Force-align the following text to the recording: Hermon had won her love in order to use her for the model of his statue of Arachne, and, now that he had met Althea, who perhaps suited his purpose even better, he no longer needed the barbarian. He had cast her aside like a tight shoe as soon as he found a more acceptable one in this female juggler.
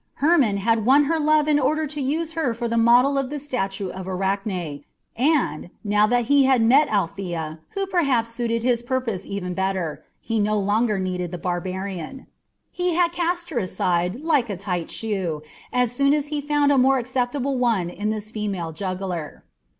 Hermon 0.15 0.57
had 0.57 0.83
won 0.83 1.03
her 1.03 1.19
love 1.19 1.47
in 1.47 1.59
order 1.59 1.85
to 1.85 2.01
use 2.01 2.31
her 2.31 2.55
for 2.55 2.67
the 2.67 2.75
model 2.75 3.19
of 3.19 3.29
his 3.29 3.45
statue 3.45 3.91
of 3.91 4.07
Arachne, 4.07 4.83
and, 5.15 5.69
now 5.83 6.07
that 6.07 6.25
he 6.25 6.45
had 6.45 6.63
met 6.63 6.87
Althea, 6.91 7.59
who 7.75 7.85
perhaps 7.85 8.31
suited 8.31 8.63
his 8.63 8.81
purpose 8.81 9.27
even 9.27 9.53
better, 9.53 10.03
he 10.19 10.39
no 10.39 10.57
longer 10.57 10.97
needed 10.97 11.29
the 11.31 11.37
barbarian. 11.37 12.25
He 12.71 12.95
had 12.95 13.11
cast 13.11 13.51
her 13.51 13.59
aside 13.59 14.21
like 14.21 14.49
a 14.49 14.57
tight 14.57 14.89
shoe 14.89 15.43
as 15.71 15.91
soon 15.91 16.15
as 16.15 16.29
he 16.29 16.41
found 16.41 16.71
a 16.71 16.79
more 16.79 16.97
acceptable 16.97 17.59
one 17.59 17.91
in 17.91 18.09
this 18.09 18.31
female 18.31 18.71
juggler. 18.71 19.43